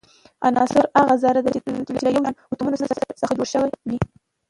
[0.45, 1.59] عنصر هغه ذره ده چي
[2.05, 2.77] له يو شان اتومونو
[3.21, 3.97] څخه جوړ سوی وي.